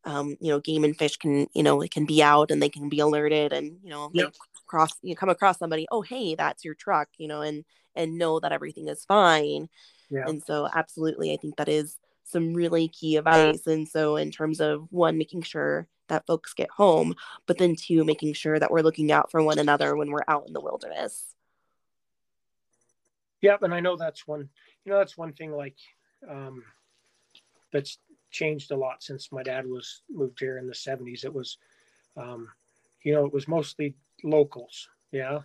[0.04, 2.68] um, you know, game and fish can, you know, it can be out and they
[2.68, 4.34] can be alerted and, you know, yep.
[4.66, 8.40] cross you come across somebody, oh hey, that's your truck, you know, and and know
[8.40, 9.68] that everything is fine.
[10.10, 10.24] Yeah.
[10.26, 13.66] And so absolutely I think that is some really key advice.
[13.66, 17.14] And so in terms of one, making sure that folks get home,
[17.46, 20.44] but then two, making sure that we're looking out for one another when we're out
[20.46, 21.34] in the wilderness.
[23.42, 24.48] Yep, and I know that's one.
[24.84, 25.76] You know, that's one thing like
[26.28, 26.62] um,
[27.72, 27.98] that's
[28.30, 31.24] changed a lot since my dad was moved here in the '70s.
[31.24, 31.58] It was,
[32.16, 32.48] um,
[33.02, 34.88] you know, it was mostly locals.
[35.12, 35.40] Yeah,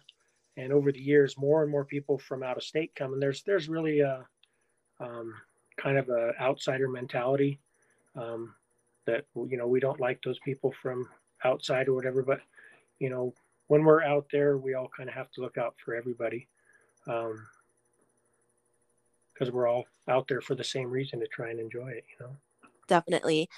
[0.58, 3.43] and over the years, more and more people from out of state come, and there's
[3.43, 4.26] there's really a
[5.00, 5.34] um,
[5.78, 7.60] kind of a outsider mentality
[8.15, 8.54] um,
[9.06, 11.08] that you know we don't like those people from
[11.43, 12.21] outside or whatever.
[12.21, 12.41] But
[13.00, 13.34] you know,
[13.67, 16.48] when we're out there, we all kind of have to look out for everybody.
[17.08, 17.45] Um,
[19.36, 22.26] because we're all out there for the same reason to try and enjoy it, you
[22.26, 22.36] know.
[22.88, 23.50] Definitely.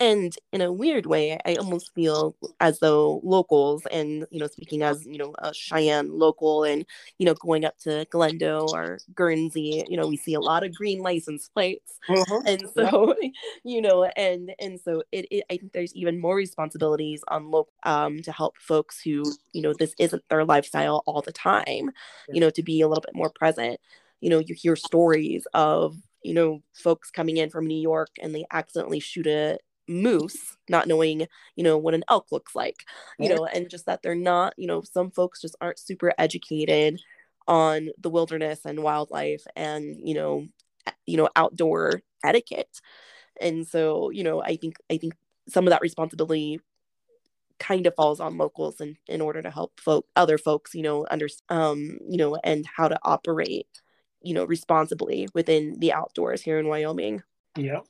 [0.00, 4.82] And in a weird way, I almost feel as though locals and, you know, speaking
[4.82, 6.86] as, you know, a Cheyenne local and,
[7.18, 10.74] you know, going up to Glendo or Guernsey, you know, we see a lot of
[10.74, 11.98] green license plates.
[12.08, 12.46] Mm-hmm.
[12.46, 13.28] And so, yeah.
[13.64, 17.74] you know, and and so it, it, I think there's even more responsibilities on local
[17.82, 21.90] um to help folks who, you know, this isn't their lifestyle all the time,
[22.26, 22.34] yeah.
[22.34, 23.78] you know, to be a little bit more present
[24.20, 28.34] you know you hear stories of you know folks coming in from new york and
[28.34, 32.84] they accidentally shoot a moose not knowing you know what an elk looks like
[33.18, 37.00] you know and just that they're not you know some folks just aren't super educated
[37.48, 40.46] on the wilderness and wildlife and you know
[41.06, 42.80] you know outdoor etiquette.
[43.40, 45.14] And so you know i think i think
[45.48, 46.60] some of that responsibility
[47.58, 51.06] kind of falls on locals in, in order to help folk other folks you know
[51.10, 53.68] understand um you know and how to operate
[54.22, 57.22] you know, responsibly within the outdoors here in Wyoming.
[57.56, 57.80] Yeah.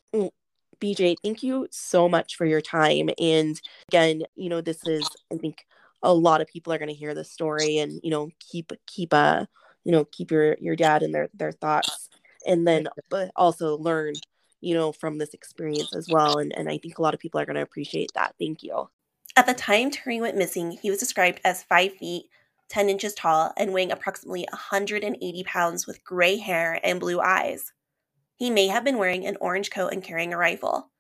[0.80, 3.10] BJ, thank you so much for your time.
[3.18, 5.66] And again, you know, this is, I think,
[6.02, 9.12] a lot of people are going to hear this story and, you know, keep, keep,
[9.12, 9.44] uh,
[9.84, 12.08] you know, keep your, your dad in their, their thoughts
[12.46, 14.14] and then, but also learn,
[14.62, 16.38] you know, from this experience as well.
[16.38, 18.34] And, and I think a lot of people are going to appreciate that.
[18.38, 18.88] Thank you.
[19.36, 22.24] At the time Terry went missing, he was described as five feet,
[22.70, 27.72] 10 inches tall, and weighing approximately 180 pounds with gray hair and blue eyes.
[28.36, 30.90] He may have been wearing an orange coat and carrying a rifle.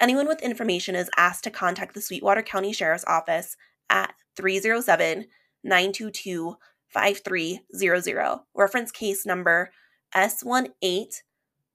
[0.00, 3.58] Anyone with information is asked to contact the Sweetwater County Sheriff's Office
[3.90, 5.26] at 307
[5.62, 6.56] 922
[6.88, 8.40] 5300.
[8.54, 9.70] Reference case number
[10.14, 11.20] S18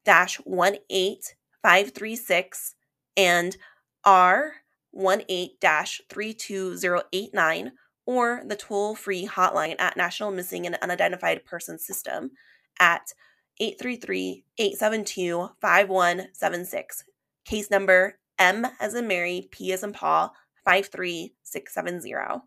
[0.07, 2.75] 18536
[3.15, 3.57] and
[4.05, 7.71] R18 32089
[8.05, 12.31] or the toll free hotline at National Missing and Unidentified Persons System
[12.79, 13.13] at
[13.59, 17.03] 833 872 5176.
[17.45, 20.33] Case number M as in Mary, P as in Paul,
[20.65, 22.41] 53670.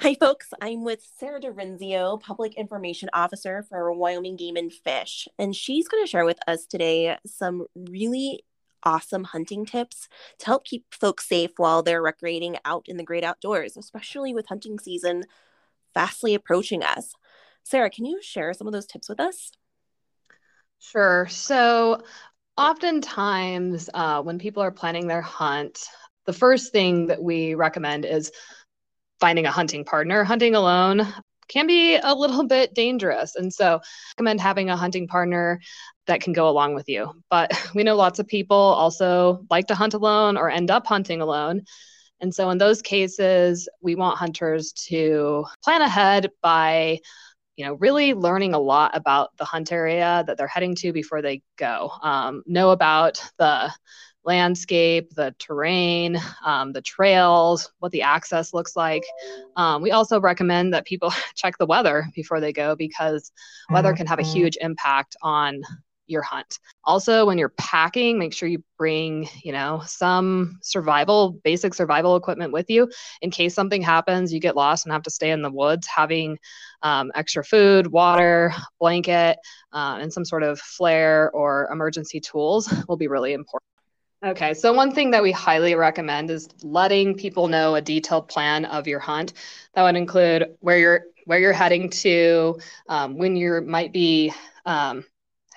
[0.00, 0.52] Hi, folks.
[0.62, 6.04] I'm with Sara DiRienzo, Public Information Officer for Wyoming Game and Fish, and she's going
[6.04, 8.44] to share with us today some really
[8.88, 13.22] awesome hunting tips to help keep folks safe while they're recreating out in the great
[13.22, 15.24] outdoors, especially with hunting season
[15.92, 17.12] fastly approaching us.
[17.64, 19.52] Sara, can you share some of those tips with us?
[20.78, 21.26] Sure.
[21.28, 22.02] So,
[22.56, 25.84] oftentimes, uh, when people are planning their hunt,
[26.24, 28.32] the first thing that we recommend is
[29.20, 30.24] finding a hunting partner.
[30.24, 31.06] Hunting alone
[31.48, 33.34] can be a little bit dangerous.
[33.36, 33.80] And so, I
[34.16, 35.60] recommend having a hunting partner
[36.08, 37.14] that can go along with you.
[37.30, 41.20] But we know lots of people also like to hunt alone or end up hunting
[41.20, 41.62] alone.
[42.20, 46.98] And so, in those cases, we want hunters to plan ahead by
[47.58, 51.20] you know, really learning a lot about the hunt area that they're heading to before
[51.20, 51.90] they go.
[52.02, 53.72] Um, know about the
[54.24, 59.02] landscape, the terrain, um, the trails, what the access looks like.
[59.56, 63.32] Um, we also recommend that people check the weather before they go because
[63.70, 64.38] weather can have a mm-hmm.
[64.38, 65.62] huge impact on
[66.08, 66.58] your hunt.
[66.84, 72.52] Also, when you're packing, make sure you bring, you know, some survival, basic survival equipment
[72.52, 72.90] with you
[73.22, 75.86] in case something happens, you get lost and have to stay in the woods.
[75.86, 76.38] Having
[76.82, 79.38] um, extra food, water, blanket,
[79.72, 83.62] uh, and some sort of flare or emergency tools will be really important.
[84.24, 88.64] Okay, so one thing that we highly recommend is letting people know a detailed plan
[88.64, 89.34] of your hunt.
[89.74, 94.32] That would include where you're where you're heading to, um, when you might be
[94.64, 95.04] um,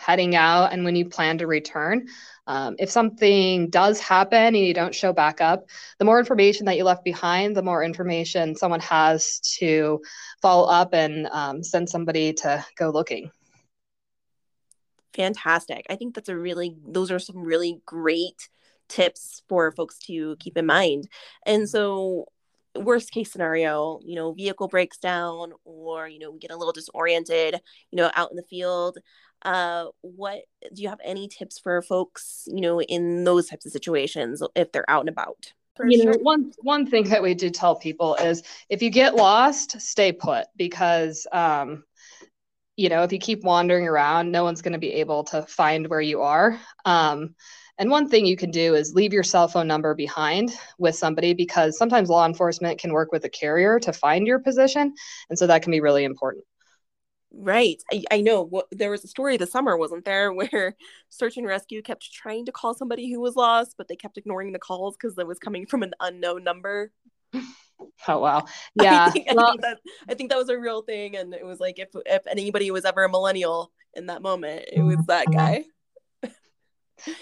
[0.02, 2.08] heading out and when you plan to return.
[2.48, 6.76] Um, if something does happen and you don't show back up, the more information that
[6.76, 10.02] you left behind, the more information someone has to
[10.42, 13.32] follow up and um, send somebody to go looking.
[15.14, 15.86] Fantastic.
[15.90, 18.50] I think that's a really, those are some really great
[18.90, 21.08] tips for folks to keep in mind.
[21.46, 22.26] And so,
[22.76, 26.74] worst case scenario, you know, vehicle breaks down or, you know, we get a little
[26.74, 27.56] disoriented,
[27.92, 28.98] you know, out in the field
[29.44, 30.42] uh what
[30.74, 34.72] do you have any tips for folks you know in those types of situations if
[34.72, 35.52] they're out and about
[35.84, 36.12] you sure.
[36.14, 40.12] know one one thing that we do tell people is if you get lost stay
[40.12, 41.84] put because um
[42.76, 45.88] you know if you keep wandering around no one's going to be able to find
[45.88, 47.34] where you are um
[47.78, 51.34] and one thing you can do is leave your cell phone number behind with somebody
[51.34, 54.94] because sometimes law enforcement can work with a carrier to find your position
[55.30, 56.44] and so that can be really important
[57.34, 57.82] Right.
[57.92, 58.44] I, I know.
[58.44, 60.76] Well, there was a story this summer, wasn't there, where
[61.10, 64.52] search and rescue kept trying to call somebody who was lost, but they kept ignoring
[64.52, 66.92] the calls because it was coming from an unknown number.
[68.08, 68.46] Oh wow.
[68.76, 69.08] Yeah.
[69.08, 71.18] I think, well, I, think that, I think that was a real thing.
[71.18, 74.84] And it was like if if anybody was ever a millennial in that moment, it
[74.84, 75.38] was that mm-hmm.
[75.38, 75.66] guy.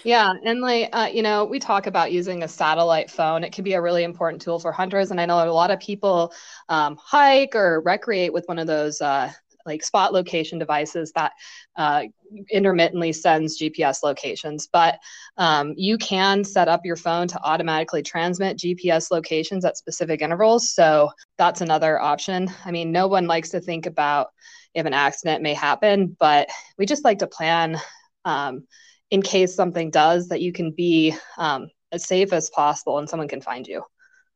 [0.04, 3.64] Yeah and like uh, you know we talk about using a satellite phone it can
[3.64, 6.32] be a really important tool for hunters and i know a lot of people
[6.68, 9.30] um, hike or recreate with one of those uh,
[9.66, 11.32] like spot location devices that
[11.76, 12.02] uh,
[12.50, 14.66] intermittently sends GPS locations.
[14.66, 14.98] But
[15.36, 20.70] um, you can set up your phone to automatically transmit GPS locations at specific intervals.
[20.70, 22.48] So that's another option.
[22.64, 24.28] I mean, no one likes to think about
[24.74, 27.76] if an accident may happen, but we just like to plan
[28.24, 28.66] um,
[29.10, 33.28] in case something does that you can be um, as safe as possible and someone
[33.28, 33.82] can find you.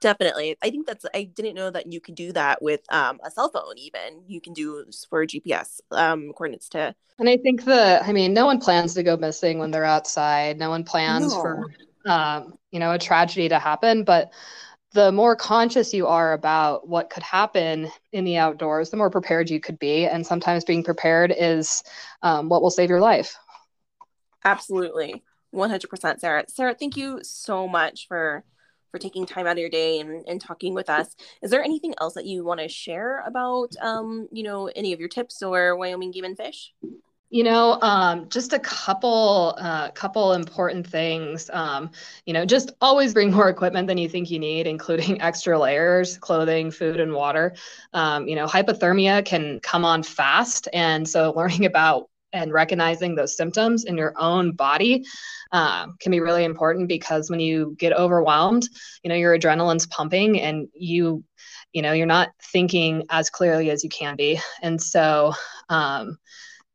[0.00, 0.56] Definitely.
[0.62, 3.48] I think that's I didn't know that you could do that with um, a cell
[3.48, 4.22] phone even.
[4.26, 8.44] You can do for GPS um, coordinates to And I think the I mean no
[8.44, 10.58] one plans to go missing when they're outside.
[10.58, 11.40] No one plans no.
[11.40, 11.64] for
[12.06, 14.32] um, you know a tragedy to happen, but
[14.92, 19.50] the more conscious you are about what could happen in the outdoors, the more prepared
[19.50, 20.06] you could be.
[20.06, 21.82] And sometimes being prepared is
[22.22, 23.36] um, what will save your life.
[24.44, 25.22] Absolutely.
[25.54, 26.44] 100% Sara.
[26.48, 28.44] Sara, thank you so much for
[28.94, 31.16] for taking time out of your day and, and talking with us.
[31.42, 35.00] Is there anything else that you want to share about, um, you know, any of
[35.00, 36.72] your tips or Wyoming Game and Fish?
[37.28, 41.50] You know, um, just a couple, uh, couple important things.
[41.52, 41.90] Um,
[42.24, 46.16] you know, just always bring more equipment than you think you need, including extra layers,
[46.16, 47.56] clothing, food, and water.
[47.94, 53.36] Um, you know, hypothermia can come on fast, and so learning about and recognizing those
[53.36, 55.04] symptoms in your own body
[55.52, 58.68] uh, can be really important because when you get overwhelmed,
[59.02, 61.24] you know, your adrenaline's pumping and you,
[61.72, 64.38] you know, you're not thinking as clearly as you can be.
[64.60, 65.32] And so,
[65.68, 66.18] um,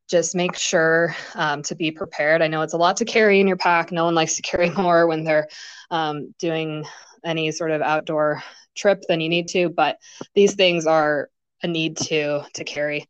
[0.10, 2.42] just make sure um, to be prepared.
[2.42, 3.92] I know it's a lot to carry in your pack.
[3.92, 5.48] No one likes to carry more when they're
[5.92, 6.84] um, doing
[7.24, 8.42] any sort of outdoor
[8.76, 9.98] trip than you need to, but
[10.34, 11.30] these things are
[11.62, 13.08] a need to to carry.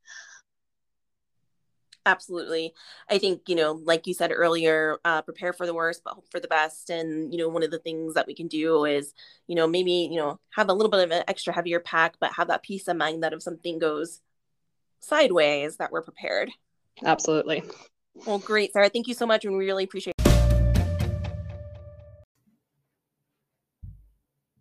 [2.05, 2.73] Absolutely.
[3.09, 6.31] I think, you know, like you said earlier, uh, prepare for the worst, but hope
[6.31, 6.89] for the best.
[6.89, 9.13] And, you know, one of the things that we can do is,
[9.47, 12.33] you know, maybe, you know, have a little bit of an extra heavier pack, but
[12.33, 14.21] have that peace of mind that if something goes
[14.99, 16.49] sideways, that we're prepared.
[17.03, 17.63] Absolutely.
[18.25, 18.89] Well, great, Sara.
[18.89, 19.45] Thank you so much.
[19.45, 20.25] And we really appreciate it.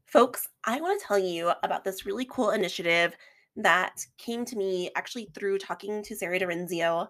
[0.07, 3.15] Folks, I want to tell you about this really cool initiative
[3.57, 7.09] that came to me actually through talking to Sara DiRienzo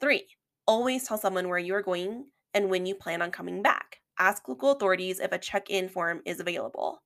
[0.00, 0.26] 3.
[0.66, 4.00] Always tell someone where you are going and when you plan on coming back.
[4.18, 7.02] Ask local authorities if a check in form is available.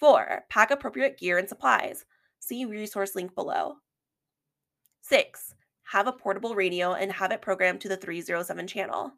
[0.00, 0.44] 4.
[0.48, 2.06] Pack appropriate gear and supplies.
[2.38, 3.74] See resource link below.
[5.02, 5.54] 6.
[5.92, 9.12] Have a portable radio and have it programmed to the 307 channel.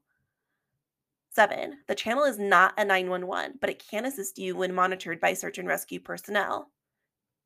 [1.33, 5.33] Seven, the channel is not a 911, but it can assist you when monitored by
[5.33, 6.73] search and rescue personnel.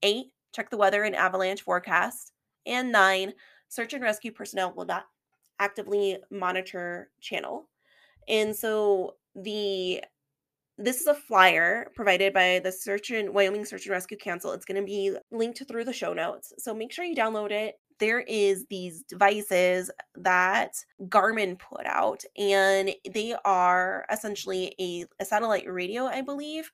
[0.03, 2.32] Eight, check the weather and avalanche forecast.
[2.66, 3.35] And nine,
[3.68, 5.05] search and rescue personnel will not
[5.59, 7.68] actively monitor channel.
[8.26, 10.03] And so the
[10.76, 14.51] this is a flyer provided by the Search and Wyoming Search and Rescue Council.
[14.53, 16.53] It's going to be linked through the show notes.
[16.59, 22.90] So make sure you download it there is these devices that Garmin put out, and
[23.11, 26.70] they are essentially a, a satellite radio, I believe.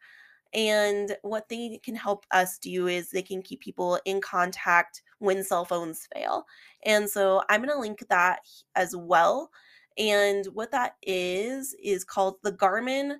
[0.53, 5.45] And what they can help us do is they can keep people in contact when
[5.45, 6.45] cell phones fail.
[6.85, 8.41] And so I'm going to link that
[8.75, 9.51] as well.
[9.97, 13.19] And what that is, is called the Garmin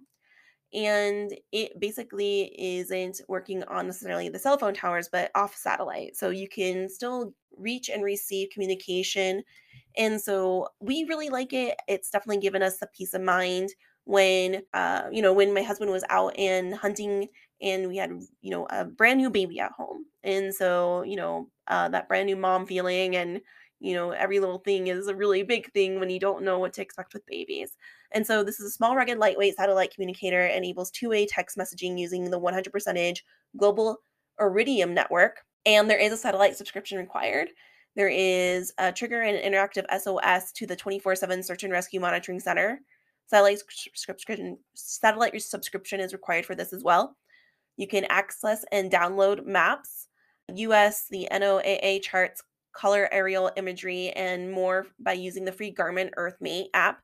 [0.75, 6.16] And it basically isn't working on necessarily the cell phone towers, but off satellite.
[6.16, 9.43] So you can still reach and receive communication.
[9.99, 11.77] And so we really like it.
[11.89, 13.68] It's definitely given us the peace of mind
[14.05, 17.29] when, uh, you know, when my husband was out and hunting
[17.61, 18.11] and we had,
[18.41, 20.07] you know, a brand new baby at home.
[20.25, 23.43] And so, you know, uh, that brand new mom feeling and,
[23.83, 26.72] you know, every little thing is a really big thing when you don't know what
[26.74, 27.76] to expect with babies.
[28.12, 32.30] And so this is a small, rugged, lightweight satellite communicator, enables two-way text messaging using
[32.30, 33.18] the 100%
[33.57, 33.99] global
[34.41, 35.41] Iridium network.
[35.66, 37.49] And there is a satellite subscription required.
[37.97, 42.80] There is a trigger and interactive SOS to the 24/7 search and rescue monitoring center.
[43.26, 47.16] Satellite subscription satellite subscription is required for this as well.
[47.76, 50.09] You can access and download maps,
[50.55, 52.43] US, the NOAA charts,
[52.73, 57.01] color aerial imagery, and more by using the free Garmin EarthMate app.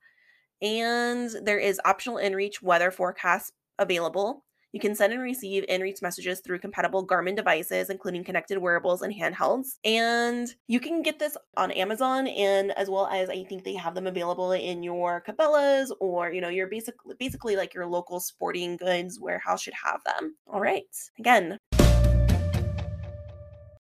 [0.61, 4.45] And there is optional InReach weather forecast available.
[4.73, 9.14] You can send and receive InReach messages through compatible Garmin devices, including connected wearables and
[9.14, 9.79] handhelds.
[9.83, 13.95] And you can get this on Amazon, and as well as I think they have
[13.95, 18.77] them available in your Cabela's or you know your basic, basically like your local sporting
[18.77, 20.37] goods warehouse should have them.
[20.47, 20.85] All right,
[21.19, 21.57] again.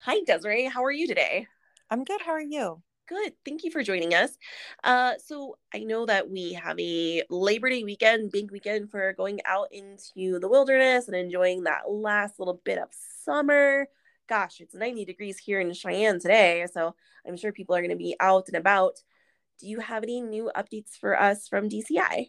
[0.05, 1.47] Hi Desiree, how are you today?
[1.91, 2.21] I'm good.
[2.23, 2.83] How are you?
[3.11, 3.33] good.
[3.45, 4.31] Thank you for joining us.
[4.85, 9.41] Uh, so I know that we have a Labor Day weekend, big weekend for going
[9.45, 12.89] out into the wilderness and enjoying that last little bit of
[13.25, 13.89] summer.
[14.29, 16.95] Gosh, it's 90 degrees here in Cheyenne today, so
[17.27, 18.95] I'm sure people are going to be out and about.
[19.59, 22.29] Do you have any new updates for us from DCI?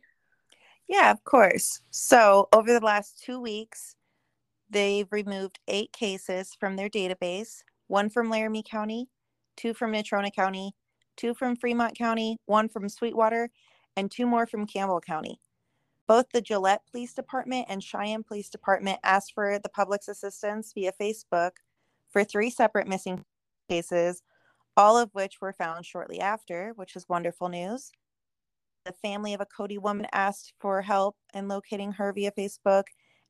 [0.88, 1.82] Yeah, of course.
[1.92, 3.96] So, over the last two weeks,
[4.72, 9.10] they've removed eight cases from their database one from Laramie County,
[9.58, 10.74] two from Natrona County,
[11.18, 13.50] two from Fremont County, one from Sweetwater,
[13.96, 15.40] and two more from Campbell County.
[16.08, 20.92] Both the Gillette Police Department and Cheyenne Police Department asked for the public's assistance via
[21.00, 21.52] Facebook
[22.10, 23.24] for three separate missing
[23.70, 24.22] cases,
[24.76, 27.92] all of which were found shortly after, which is wonderful news.
[28.86, 32.86] The family of a Cody woman asked for help in locating her via Facebook,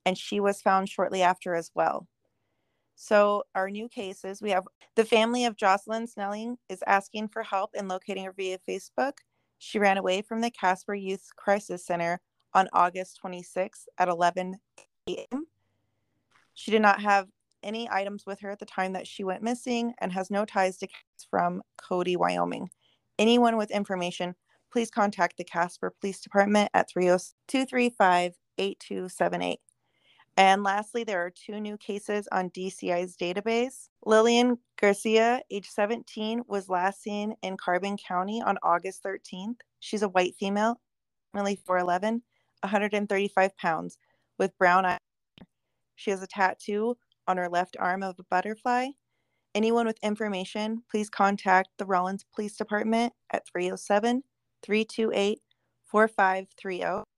[0.06, 2.08] and she was found shortly after as well.
[3.04, 7.72] So, our new cases we have the family of Jocelyn Snelling is asking for help
[7.74, 9.14] in locating her via Facebook.
[9.58, 12.22] She ran away from the Casper Youth Crisis Center
[12.54, 14.58] on August 26th at 11
[15.10, 15.47] a.m.
[16.54, 17.26] She did not have
[17.64, 20.78] any items with her at the time that she went missing and has no ties
[20.78, 20.88] to
[21.28, 22.70] from Cody, Wyoming.
[23.18, 24.36] Anyone with information,
[24.72, 29.60] please contact the Casper Police Department at 235 8278.
[30.38, 33.90] And lastly, there are two new cases on DCI's database.
[34.06, 39.58] Lillian Garcia, age 17, was last seen in Carbon County on August 13th.
[39.80, 40.80] She's a white female,
[41.36, 42.22] only 4'11,
[42.62, 43.98] 135 pounds,
[44.40, 45.00] with brown eyes.
[45.96, 48.88] She has a tattoo on her left arm of a butterfly.
[49.54, 54.24] Anyone with information, please contact the Rawlins Police Department at 307
[54.64, 55.42] 328
[55.84, 57.11] 4530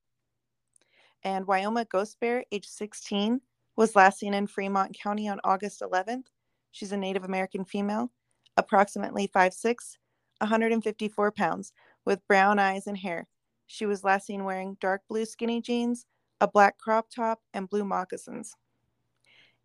[1.24, 3.42] and Wyoma Ghost Bear, age 16,
[3.76, 6.26] was last seen in Fremont County on August 11th.
[6.72, 8.12] She's a Native American female,
[8.58, 9.98] approximately 5'6,
[10.40, 11.74] 154 pounds,
[12.06, 13.28] with brown eyes and hair.
[13.68, 16.06] She was last seen wearing dark blue skinny jeans,
[16.42, 18.56] a black crop top, and blue moccasins.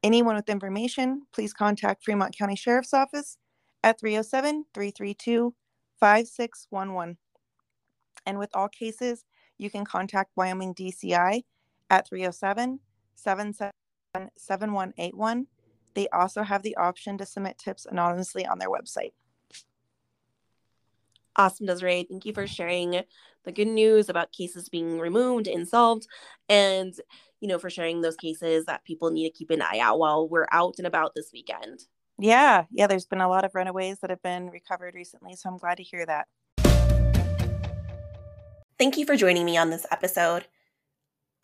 [0.03, 3.37] Anyone with information, please contact Fremont County Sheriff's Office
[3.83, 5.55] at 307 332
[5.99, 7.19] 5611.
[8.27, 9.25] And with all cases,
[9.59, 11.45] you can contact Wyoming DCI
[11.91, 12.81] at 307
[13.15, 15.47] 777 7181.
[15.95, 19.13] They also have the option to submit tips anonymously on their website.
[21.37, 22.07] Awesome, Desiree.
[22.09, 23.03] Thank you for sharing
[23.45, 26.07] the good news about cases being removed and solved,
[26.49, 26.95] and
[27.41, 30.29] you know for sharing those cases that people need to keep an eye out while
[30.29, 31.85] we're out and about this weekend.
[32.19, 32.89] Yeah, yeah.
[32.89, 35.85] There's been a lot of runaways that have been recovered recently, so I'm glad to
[35.85, 36.27] hear that.
[38.79, 40.47] Thank you for joining me on this episode.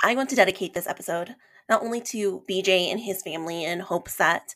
[0.01, 1.35] I want to dedicate this episode
[1.69, 4.55] not only to BJ and his family in hopes that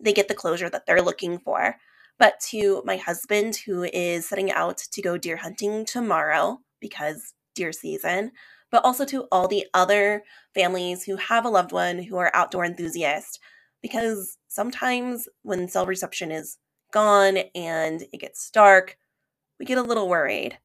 [0.00, 1.76] they get the closure that they're looking for,
[2.18, 7.72] but to my husband who is setting out to go deer hunting tomorrow because deer
[7.72, 8.32] season,
[8.70, 10.22] but also to all the other
[10.54, 13.38] families who have a loved one who are outdoor enthusiasts
[13.82, 16.56] because sometimes when cell reception is
[16.90, 18.96] gone and it gets dark,
[19.60, 20.58] we get a little worried.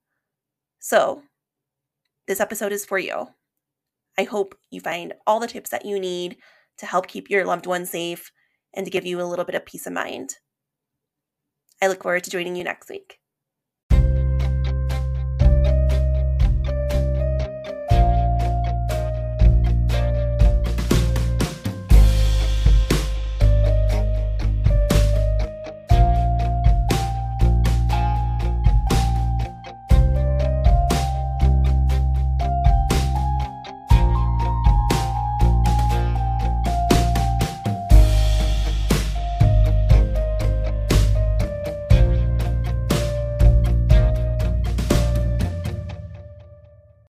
[0.80, 1.24] So,
[2.30, 3.28] this episode is for you.
[4.16, 6.38] I hope you find all the tips that you need
[6.78, 8.32] to help keep your loved one safe
[8.76, 10.36] and to give you a little bit of peace of mind.
[11.82, 13.18] I look forward to joining you next week.